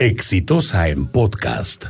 Exitosa 0.00 0.88
en 0.88 1.04
podcast. 1.04 1.84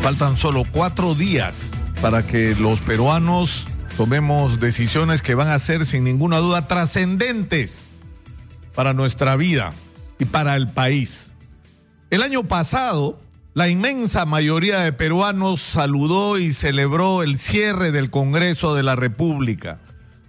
Faltan 0.00 0.36
solo 0.36 0.62
cuatro 0.70 1.16
días 1.16 1.72
para 2.00 2.24
que 2.24 2.54
los 2.54 2.80
peruanos 2.80 3.66
tomemos 3.96 4.60
decisiones 4.60 5.22
que 5.22 5.34
van 5.34 5.48
a 5.48 5.58
ser 5.58 5.86
sin 5.86 6.04
ninguna 6.04 6.38
duda 6.38 6.68
trascendentes 6.68 7.86
para 8.76 8.94
nuestra 8.94 9.34
vida 9.34 9.72
y 10.20 10.26
para 10.26 10.54
el 10.54 10.68
país. 10.68 11.32
El 12.10 12.22
año 12.22 12.44
pasado, 12.44 13.18
la 13.54 13.68
inmensa 13.68 14.24
mayoría 14.24 14.78
de 14.78 14.92
peruanos 14.92 15.60
saludó 15.62 16.38
y 16.38 16.52
celebró 16.52 17.24
el 17.24 17.38
cierre 17.38 17.90
del 17.90 18.08
Congreso 18.08 18.76
de 18.76 18.84
la 18.84 18.94
República. 18.94 19.80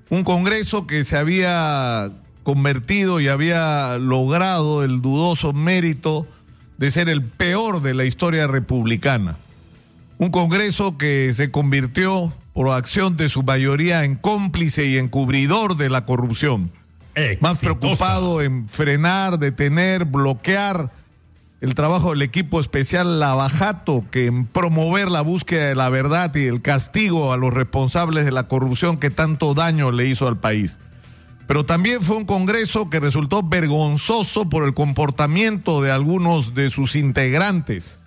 Un 0.09 0.23
Congreso 0.23 0.87
que 0.87 1.03
se 1.03 1.15
había 1.15 2.11
convertido 2.49 3.19
y 3.19 3.27
había 3.27 3.99
logrado 3.99 4.83
el 4.83 5.03
dudoso 5.03 5.53
mérito 5.53 6.25
de 6.79 6.89
ser 6.89 7.07
el 7.07 7.21
peor 7.21 7.83
de 7.83 7.93
la 7.93 8.05
historia 8.05 8.47
republicana. 8.47 9.37
Un 10.17 10.31
Congreso 10.31 10.97
que 10.97 11.31
se 11.33 11.51
convirtió 11.51 12.33
por 12.53 12.71
acción 12.71 13.17
de 13.17 13.29
su 13.29 13.43
mayoría 13.43 14.03
en 14.03 14.15
cómplice 14.15 14.87
y 14.87 14.97
encubridor 14.97 15.77
de 15.77 15.91
la 15.91 16.05
corrupción. 16.05 16.71
Más 17.39 17.59
preocupado 17.59 18.41
en 18.41 18.67
frenar, 18.67 19.37
detener, 19.37 20.05
bloquear 20.05 20.89
el 21.61 21.75
trabajo 21.75 22.09
del 22.09 22.23
equipo 22.23 22.59
especial 22.59 23.19
Lavajato 23.19 24.05
que 24.09 24.25
en 24.25 24.47
promover 24.47 25.11
la 25.11 25.21
búsqueda 25.21 25.67
de 25.67 25.75
la 25.75 25.89
verdad 25.89 26.33
y 26.33 26.47
el 26.47 26.63
castigo 26.63 27.31
a 27.31 27.37
los 27.37 27.53
responsables 27.53 28.25
de 28.25 28.31
la 28.31 28.47
corrupción 28.47 28.97
que 28.97 29.11
tanto 29.11 29.53
daño 29.53 29.91
le 29.91 30.07
hizo 30.07 30.27
al 30.27 30.37
país. 30.37 30.79
Pero 31.49 31.65
también 31.65 32.03
fue 32.03 32.15
un 32.15 32.25
Congreso 32.27 32.91
que 32.91 32.99
resultó 32.99 33.41
vergonzoso 33.41 34.47
por 34.47 34.65
el 34.65 34.75
comportamiento 34.75 35.81
de 35.81 35.89
algunos 35.89 36.53
de 36.53 36.69
sus 36.69 36.95
integrantes, 36.95 37.97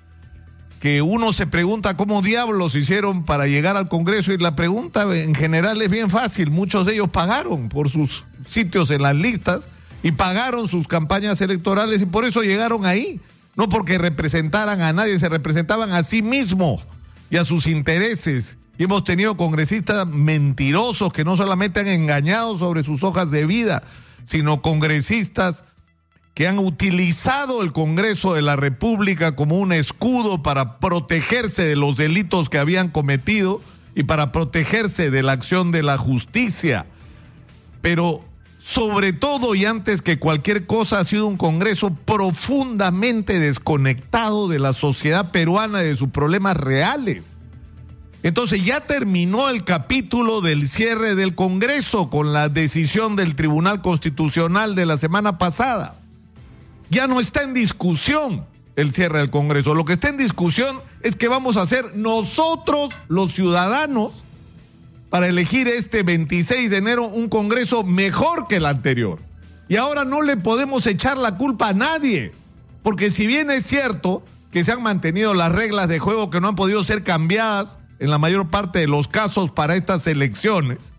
que 0.78 1.02
uno 1.02 1.32
se 1.32 1.48
pregunta 1.48 1.96
cómo 1.96 2.22
diablos 2.22 2.76
hicieron 2.76 3.24
para 3.24 3.48
llegar 3.48 3.76
al 3.76 3.88
Congreso 3.88 4.32
y 4.32 4.38
la 4.38 4.54
pregunta 4.54 5.02
en 5.16 5.34
general 5.34 5.82
es 5.82 5.90
bien 5.90 6.08
fácil, 6.08 6.52
muchos 6.52 6.86
de 6.86 6.94
ellos 6.94 7.08
pagaron 7.08 7.68
por 7.68 7.90
sus 7.90 8.22
sitios 8.46 8.92
en 8.92 9.02
las 9.02 9.16
listas 9.16 9.68
y 10.04 10.12
pagaron 10.12 10.68
sus 10.68 10.86
campañas 10.86 11.40
electorales 11.40 12.00
y 12.00 12.06
por 12.06 12.24
eso 12.24 12.42
llegaron 12.42 12.86
ahí 12.86 13.20
no 13.56 13.68
porque 13.68 13.98
representaran 13.98 14.82
a 14.82 14.92
nadie, 14.92 15.18
se 15.18 15.28
representaban 15.28 15.90
a 15.90 16.04
sí 16.04 16.22
mismos 16.22 16.84
y 17.28 17.38
a 17.38 17.44
sus 17.44 17.66
intereses. 17.66 18.56
Y 18.82 18.84
hemos 18.84 19.04
tenido 19.04 19.36
congresistas 19.36 20.08
mentirosos 20.08 21.12
que 21.12 21.24
no 21.24 21.36
solamente 21.36 21.78
han 21.78 21.86
engañado 21.86 22.58
sobre 22.58 22.82
sus 22.82 23.04
hojas 23.04 23.30
de 23.30 23.46
vida, 23.46 23.84
sino 24.24 24.60
congresistas 24.60 25.64
que 26.34 26.48
han 26.48 26.58
utilizado 26.58 27.62
el 27.62 27.72
Congreso 27.72 28.34
de 28.34 28.42
la 28.42 28.56
República 28.56 29.36
como 29.36 29.60
un 29.60 29.72
escudo 29.72 30.42
para 30.42 30.80
protegerse 30.80 31.62
de 31.62 31.76
los 31.76 31.96
delitos 31.96 32.48
que 32.48 32.58
habían 32.58 32.88
cometido 32.88 33.60
y 33.94 34.02
para 34.02 34.32
protegerse 34.32 35.12
de 35.12 35.22
la 35.22 35.30
acción 35.30 35.70
de 35.70 35.84
la 35.84 35.96
justicia. 35.96 36.84
Pero 37.82 38.24
sobre 38.58 39.12
todo 39.12 39.54
y 39.54 39.64
antes 39.64 40.02
que 40.02 40.18
cualquier 40.18 40.66
cosa, 40.66 40.98
ha 40.98 41.04
sido 41.04 41.28
un 41.28 41.36
Congreso 41.36 41.94
profundamente 41.94 43.38
desconectado 43.38 44.48
de 44.48 44.58
la 44.58 44.72
sociedad 44.72 45.30
peruana 45.30 45.84
y 45.84 45.86
de 45.86 45.96
sus 45.96 46.08
problemas 46.08 46.56
reales. 46.56 47.31
Entonces 48.22 48.64
ya 48.64 48.80
terminó 48.80 49.48
el 49.48 49.64
capítulo 49.64 50.40
del 50.40 50.68
cierre 50.68 51.16
del 51.16 51.34
Congreso 51.34 52.08
con 52.08 52.32
la 52.32 52.48
decisión 52.48 53.16
del 53.16 53.34
Tribunal 53.34 53.82
Constitucional 53.82 54.76
de 54.76 54.86
la 54.86 54.96
semana 54.96 55.38
pasada. 55.38 55.96
Ya 56.88 57.08
no 57.08 57.18
está 57.18 57.42
en 57.42 57.52
discusión 57.52 58.44
el 58.76 58.92
cierre 58.92 59.18
del 59.18 59.30
Congreso. 59.30 59.74
Lo 59.74 59.84
que 59.84 59.94
está 59.94 60.08
en 60.08 60.18
discusión 60.18 60.80
es 61.00 61.16
que 61.16 61.26
vamos 61.26 61.56
a 61.56 61.62
hacer 61.62 61.96
nosotros 61.96 62.90
los 63.08 63.32
ciudadanos 63.32 64.12
para 65.10 65.26
elegir 65.26 65.66
este 65.66 66.04
26 66.04 66.70
de 66.70 66.76
enero 66.76 67.06
un 67.06 67.28
Congreso 67.28 67.82
mejor 67.82 68.46
que 68.46 68.56
el 68.56 68.66
anterior. 68.66 69.18
Y 69.68 69.76
ahora 69.76 70.04
no 70.04 70.22
le 70.22 70.36
podemos 70.36 70.86
echar 70.86 71.18
la 71.18 71.36
culpa 71.36 71.70
a 71.70 71.74
nadie, 71.74 72.32
porque 72.82 73.10
si 73.10 73.26
bien 73.26 73.50
es 73.50 73.66
cierto 73.66 74.22
que 74.52 74.62
se 74.62 74.72
han 74.72 74.82
mantenido 74.82 75.34
las 75.34 75.50
reglas 75.50 75.88
de 75.88 75.98
juego 75.98 76.30
que 76.30 76.40
no 76.40 76.48
han 76.48 76.56
podido 76.56 76.84
ser 76.84 77.02
cambiadas 77.02 77.78
en 78.02 78.10
la 78.10 78.18
mayor 78.18 78.50
parte 78.50 78.80
de 78.80 78.88
los 78.88 79.06
casos 79.06 79.52
para 79.52 79.76
estas 79.76 80.08
elecciones, 80.08 80.92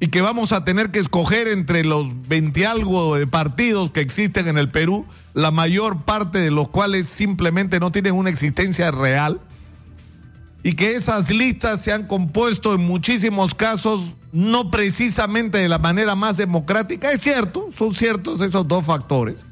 y 0.00 0.08
que 0.08 0.22
vamos 0.22 0.52
a 0.52 0.64
tener 0.64 0.90
que 0.90 0.98
escoger 0.98 1.46
entre 1.46 1.84
los 1.84 2.06
20 2.26 2.66
algo 2.66 3.16
de 3.16 3.26
partidos 3.26 3.90
que 3.90 4.00
existen 4.00 4.48
en 4.48 4.56
el 4.56 4.70
Perú, 4.70 5.04
la 5.34 5.50
mayor 5.50 6.04
parte 6.04 6.38
de 6.38 6.50
los 6.50 6.70
cuales 6.70 7.10
simplemente 7.10 7.80
no 7.80 7.92
tienen 7.92 8.14
una 8.14 8.30
existencia 8.30 8.90
real, 8.90 9.40
y 10.62 10.72
que 10.72 10.94
esas 10.94 11.28
listas 11.28 11.82
se 11.82 11.92
han 11.92 12.06
compuesto 12.06 12.74
en 12.74 12.80
muchísimos 12.80 13.54
casos 13.54 14.00
no 14.32 14.70
precisamente 14.70 15.58
de 15.58 15.68
la 15.68 15.78
manera 15.78 16.14
más 16.14 16.38
democrática. 16.38 17.12
Es 17.12 17.20
cierto, 17.20 17.68
son 17.76 17.92
ciertos 17.92 18.40
esos 18.40 18.66
dos 18.66 18.86
factores. 18.86 19.44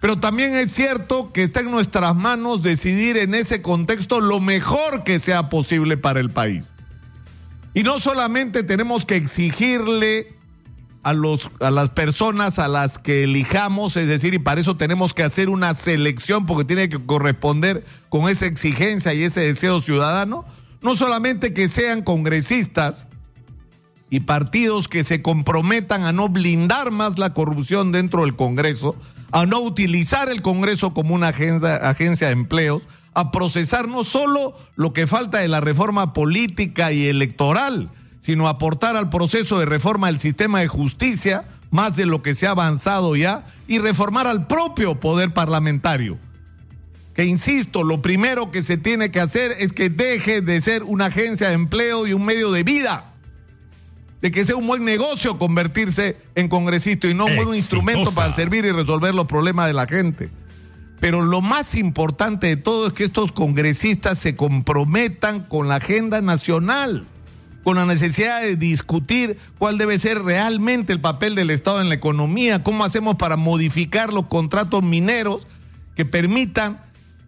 Pero 0.00 0.18
también 0.18 0.54
es 0.54 0.72
cierto 0.72 1.32
que 1.32 1.42
está 1.44 1.60
en 1.60 1.70
nuestras 1.70 2.14
manos 2.14 2.62
decidir 2.62 3.16
en 3.16 3.34
ese 3.34 3.62
contexto 3.62 4.20
lo 4.20 4.40
mejor 4.40 5.02
que 5.04 5.18
sea 5.18 5.48
posible 5.48 5.96
para 5.96 6.20
el 6.20 6.30
país. 6.30 6.66
Y 7.74 7.82
no 7.82 7.98
solamente 7.98 8.62
tenemos 8.62 9.04
que 9.04 9.16
exigirle 9.16 10.34
a, 11.02 11.12
los, 11.12 11.50
a 11.60 11.70
las 11.70 11.90
personas 11.90 12.58
a 12.58 12.68
las 12.68 12.98
que 12.98 13.24
elijamos, 13.24 13.96
es 13.96 14.08
decir, 14.08 14.34
y 14.34 14.38
para 14.38 14.60
eso 14.60 14.76
tenemos 14.76 15.14
que 15.14 15.22
hacer 15.22 15.48
una 15.48 15.74
selección 15.74 16.46
porque 16.46 16.64
tiene 16.64 16.88
que 16.88 17.04
corresponder 17.04 17.84
con 18.08 18.28
esa 18.28 18.46
exigencia 18.46 19.14
y 19.14 19.22
ese 19.22 19.40
deseo 19.40 19.80
ciudadano, 19.80 20.44
no 20.80 20.96
solamente 20.96 21.54
que 21.54 21.68
sean 21.68 22.02
congresistas 22.02 23.08
y 24.10 24.20
partidos 24.20 24.88
que 24.88 25.04
se 25.04 25.22
comprometan 25.22 26.04
a 26.04 26.12
no 26.12 26.28
blindar 26.28 26.90
más 26.90 27.18
la 27.18 27.34
corrupción 27.34 27.92
dentro 27.92 28.22
del 28.22 28.36
Congreso, 28.36 28.96
a 29.32 29.46
no 29.46 29.60
utilizar 29.60 30.28
el 30.30 30.42
Congreso 30.42 30.94
como 30.94 31.14
una 31.14 31.28
agencia, 31.28 32.26
de 32.26 32.32
empleos, 32.32 32.82
a 33.14 33.30
procesar 33.30 33.88
no 33.88 34.04
solo 34.04 34.56
lo 34.76 34.92
que 34.92 35.06
falta 35.06 35.38
de 35.38 35.48
la 35.48 35.60
reforma 35.60 36.12
política 36.12 36.92
y 36.92 37.06
electoral, 37.06 37.90
sino 38.20 38.48
aportar 38.48 38.96
al 38.96 39.10
proceso 39.10 39.58
de 39.58 39.66
reforma 39.66 40.06
del 40.06 40.20
sistema 40.20 40.60
de 40.60 40.68
justicia 40.68 41.44
más 41.70 41.96
de 41.96 42.06
lo 42.06 42.22
que 42.22 42.34
se 42.34 42.46
ha 42.46 42.50
avanzado 42.50 43.16
ya 43.16 43.46
y 43.66 43.78
reformar 43.78 44.26
al 44.26 44.46
propio 44.46 44.98
poder 44.98 45.34
parlamentario. 45.34 46.18
Que 47.14 47.24
insisto, 47.24 47.82
lo 47.82 48.00
primero 48.00 48.50
que 48.50 48.62
se 48.62 48.76
tiene 48.76 49.10
que 49.10 49.20
hacer 49.20 49.52
es 49.58 49.72
que 49.72 49.90
deje 49.90 50.40
de 50.40 50.60
ser 50.60 50.84
una 50.84 51.06
agencia 51.06 51.48
de 51.48 51.54
empleo 51.54 52.06
y 52.06 52.12
un 52.12 52.24
medio 52.24 52.52
de 52.52 52.62
vida. 52.62 53.07
De 54.20 54.30
que 54.30 54.44
sea 54.44 54.56
un 54.56 54.66
buen 54.66 54.84
negocio 54.84 55.38
convertirse 55.38 56.16
en 56.34 56.48
congresista 56.48 57.08
y 57.08 57.14
no 57.14 57.26
un 57.26 57.36
buen 57.36 57.54
instrumento 57.54 58.12
para 58.12 58.32
servir 58.32 58.64
y 58.64 58.72
resolver 58.72 59.14
los 59.14 59.26
problemas 59.26 59.66
de 59.66 59.72
la 59.74 59.86
gente. 59.86 60.28
Pero 61.00 61.22
lo 61.22 61.40
más 61.40 61.76
importante 61.76 62.48
de 62.48 62.56
todo 62.56 62.88
es 62.88 62.92
que 62.92 63.04
estos 63.04 63.30
congresistas 63.30 64.18
se 64.18 64.34
comprometan 64.34 65.40
con 65.40 65.68
la 65.68 65.76
agenda 65.76 66.20
nacional 66.20 67.06
con 67.68 67.76
la 67.76 67.84
necesidad 67.84 68.40
de 68.40 68.56
discutir 68.56 69.36
cuál 69.58 69.76
debe 69.76 69.98
ser 69.98 70.22
realmente 70.22 70.90
el 70.90 71.02
papel 71.02 71.34
del 71.34 71.50
Estado 71.50 71.82
en 71.82 71.90
la 71.90 71.96
economía, 71.96 72.62
cómo 72.62 72.82
hacemos 72.82 73.16
para 73.16 73.36
modificar 73.36 74.10
los 74.10 74.24
contratos 74.24 74.82
mineros 74.82 75.46
que 75.94 76.06
permitan 76.06 76.80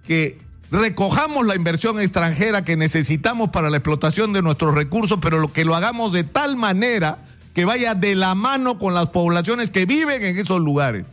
que 0.06 0.38
recojamos 0.70 1.46
la 1.46 1.56
inversión 1.56 2.00
extranjera 2.00 2.64
que 2.64 2.76
necesitamos 2.76 3.50
para 3.50 3.70
la 3.70 3.78
explotación 3.78 4.32
de 4.32 4.42
nuestros 4.42 4.74
recursos, 4.74 5.18
pero 5.20 5.38
lo 5.38 5.52
que 5.52 5.64
lo 5.64 5.74
hagamos 5.74 6.12
de 6.12 6.24
tal 6.24 6.56
manera 6.56 7.18
que 7.54 7.64
vaya 7.64 7.94
de 7.94 8.14
la 8.14 8.34
mano 8.34 8.78
con 8.78 8.94
las 8.94 9.06
poblaciones 9.06 9.70
que 9.70 9.86
viven 9.86 10.24
en 10.24 10.38
esos 10.38 10.60
lugares 10.60 11.04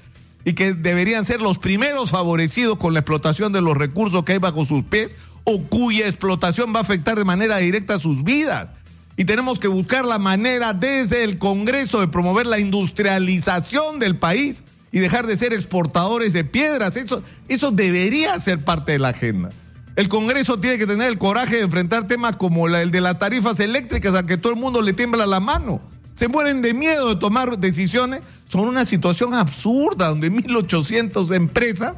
y 0.46 0.54
que 0.54 0.74
deberían 0.74 1.26
ser 1.26 1.42
los 1.42 1.58
primeros 1.58 2.12
favorecidos 2.12 2.78
con 2.78 2.94
la 2.94 3.00
explotación 3.00 3.52
de 3.52 3.62
los 3.62 3.76
recursos 3.76 4.24
que 4.24 4.34
hay 4.34 4.38
bajo 4.38 4.66
sus 4.66 4.84
pies 4.84 5.16
o 5.44 5.64
cuya 5.64 6.08
explotación 6.08 6.74
va 6.74 6.80
a 6.80 6.84
afectar 6.84 7.18
de 7.18 7.26
manera 7.26 7.58
directa 7.58 8.00
sus 8.00 8.24
vidas. 8.24 8.70
Y 9.18 9.26
tenemos 9.26 9.60
que 9.60 9.68
buscar 9.68 10.06
la 10.06 10.20
manera 10.20 10.74
desde 10.74 11.24
el 11.24 11.40
Congreso 11.40 12.00
de 12.00 12.08
promover 12.08 12.46
la 12.46 12.60
industrialización 12.60 13.98
del 13.98 14.16
país 14.16 14.64
y 14.92 15.00
dejar 15.00 15.28
de 15.28 15.38
ser 15.38 15.54
exportadores 15.54 16.34
de 16.34 16.44
piedras. 16.44 16.96
Eso, 16.96 17.24
eso 17.48 17.72
debería 17.72 18.40
ser 18.40 18.64
parte 18.64 18.94
de 18.94 19.00
la 19.00 19.10
agenda. 19.10 19.50
El 19.96 20.10
Congreso 20.10 20.60
tiene 20.60 20.78
que 20.78 20.86
tener 20.86 21.10
el 21.10 21.18
coraje 21.18 21.56
de 21.56 21.64
enfrentar 21.64 22.08
temas 22.08 22.36
como 22.36 22.68
el 22.68 22.92
de 22.92 23.02
las 23.02 23.18
tarifas 23.18 23.60
eléctricas 23.60 24.14
a 24.14 24.26
que 24.26 24.38
todo 24.38 24.54
el 24.54 24.60
mundo 24.60 24.82
le 24.82 24.94
tiembla 24.94 25.26
la 25.26 25.40
mano. 25.40 25.82
Se 26.14 26.28
mueren 26.28 26.62
de 26.62 26.74
miedo 26.74 27.10
de 27.10 27.16
tomar 27.16 27.58
decisiones. 27.58 28.22
Son 28.48 28.62
una 28.62 28.86
situación 28.86 29.34
absurda 29.34 30.10
donde 30.10 30.32
1.800 30.32 31.34
empresas 31.36 31.96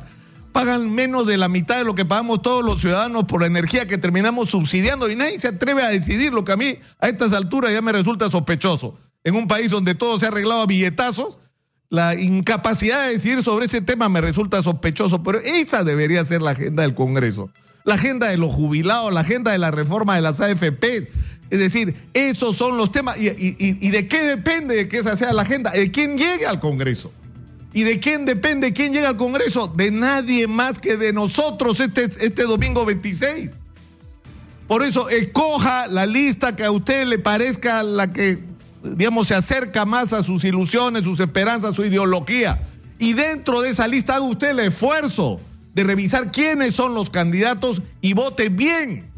pagan 0.52 0.94
menos 0.94 1.28
de 1.28 1.38
la 1.38 1.48
mitad 1.48 1.78
de 1.78 1.84
lo 1.84 1.94
que 1.94 2.06
pagamos 2.06 2.42
todos 2.42 2.64
los 2.64 2.82
ciudadanos 2.82 3.26
por 3.26 3.42
la 3.42 3.48
energía 3.48 3.86
que 3.86 3.98
terminamos 3.98 4.50
subsidiando 4.50 5.10
y 5.10 5.16
nadie 5.16 5.40
se 5.40 5.50
atreve 5.50 5.84
a 5.84 5.90
decidir 5.90 6.34
lo 6.34 6.44
que 6.44 6.54
a 6.54 6.58
mí 6.58 6.78
a 7.00 7.08
estas 7.08 7.34
alturas 7.34 7.72
ya 7.72 7.82
me 7.82 7.92
resulta 7.92 8.30
sospechoso. 8.30 8.98
En 9.24 9.36
un 9.36 9.48
país 9.48 9.70
donde 9.70 9.96
todo 9.96 10.18
se 10.20 10.26
ha 10.26 10.30
arreglado 10.30 10.62
a 10.62 10.66
billetazos 10.66 11.38
la 11.90 12.14
incapacidad 12.16 13.06
de 13.06 13.14
decidir 13.14 13.44
sobre 13.44 13.66
ese 13.66 13.82
tema 13.82 14.10
me 14.10 14.22
resulta 14.22 14.62
sospechoso, 14.62 15.24
pero 15.24 15.40
esa 15.40 15.84
debería 15.84 16.24
ser 16.24 16.42
la 16.42 16.52
agenda 16.52 16.84
del 16.84 16.94
Congreso. 16.94 17.50
La 17.84 17.96
agenda 17.96 18.28
de 18.28 18.38
los 18.38 18.54
jubilados, 18.54 19.12
la 19.12 19.22
agenda 19.22 19.52
de 19.52 19.58
la 19.58 19.72
reforma 19.72 20.16
de 20.16 20.22
las 20.22 20.40
AFP. 20.40 21.10
Es 21.50 21.58
decir, 21.58 21.96
esos 22.14 22.56
son 22.56 22.78
los 22.78 22.92
temas. 22.92 23.18
¿Y, 23.18 23.28
y 23.58 23.90
de 23.90 24.08
qué 24.08 24.24
depende 24.24 24.76
de 24.76 24.88
que 24.88 25.00
esa 25.00 25.18
sea 25.18 25.34
la 25.34 25.42
agenda? 25.42 25.72
De 25.72 25.90
quién 25.90 26.18
llegue 26.18 26.46
al 26.46 26.60
Congreso. 26.60 27.12
¿Y 27.74 27.84
de 27.84 28.00
quién 28.00 28.26
depende 28.26 28.74
quién 28.74 28.94
llega 28.94 29.10
al 29.10 29.18
Congreso? 29.18 29.68
De 29.68 29.90
nadie 29.90 30.48
más 30.48 30.80
que 30.80 30.98
de 30.98 31.14
nosotros 31.14 31.80
este, 31.80 32.04
este 32.04 32.44
domingo 32.44 32.86
26. 32.86 33.52
Por 34.68 34.84
eso, 34.84 35.10
escoja 35.10 35.88
la 35.88 36.06
lista 36.06 36.56
que 36.56 36.64
a 36.64 36.70
usted 36.70 37.08
le 37.08 37.18
parezca 37.18 37.82
la 37.82 38.12
que 38.12 38.49
digamos, 38.84 39.28
se 39.28 39.36
acerca 39.36 39.86
más 39.86 40.14
a 40.14 40.24
sus 40.24 40.44
ilusiones, 40.44 41.04
sus 41.04 41.20
esperanzas, 41.20 41.76
su 41.76 41.86
ideología. 41.86 42.60
Y 42.98 43.14
dentro 43.14 43.62
de 43.62 43.70
esa 43.70 43.88
lista 43.88 44.16
haga 44.16 44.26
usted 44.26 44.50
el 44.50 44.60
esfuerzo 44.60 45.40
de 45.74 45.84
revisar 45.84 46.32
quiénes 46.32 46.76
son 46.76 46.94
los 46.94 47.10
candidatos 47.10 47.82
y 48.02 48.14
vote 48.14 48.50
bien. 48.50 49.10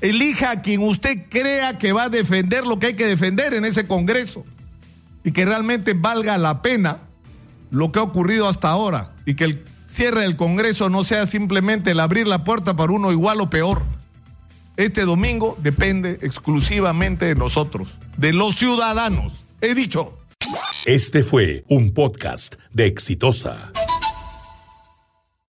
Elija 0.00 0.50
a 0.50 0.62
quien 0.62 0.82
usted 0.82 1.24
crea 1.30 1.78
que 1.78 1.92
va 1.92 2.04
a 2.04 2.08
defender 2.10 2.66
lo 2.66 2.78
que 2.78 2.88
hay 2.88 2.94
que 2.94 3.06
defender 3.06 3.54
en 3.54 3.64
ese 3.64 3.86
Congreso 3.86 4.44
y 5.24 5.32
que 5.32 5.46
realmente 5.46 5.94
valga 5.94 6.36
la 6.36 6.60
pena 6.60 6.98
lo 7.70 7.92
que 7.92 7.98
ha 7.98 8.02
ocurrido 8.02 8.48
hasta 8.48 8.68
ahora 8.68 9.12
y 9.24 9.34
que 9.34 9.44
el 9.44 9.64
cierre 9.86 10.20
del 10.20 10.36
Congreso 10.36 10.90
no 10.90 11.02
sea 11.04 11.24
simplemente 11.24 11.92
el 11.92 12.00
abrir 12.00 12.28
la 12.28 12.44
puerta 12.44 12.76
para 12.76 12.92
uno 12.92 13.10
igual 13.10 13.40
o 13.40 13.48
peor. 13.48 13.82
Este 14.76 15.02
domingo 15.06 15.56
depende 15.62 16.18
exclusivamente 16.20 17.24
de 17.24 17.34
nosotros 17.34 17.88
de 18.16 18.32
los 18.32 18.56
ciudadanos. 18.56 19.32
He 19.60 19.74
dicho. 19.74 20.18
Este 20.84 21.24
fue 21.24 21.64
un 21.68 21.92
podcast 21.92 22.54
de 22.72 22.86
Exitosa. 22.86 23.72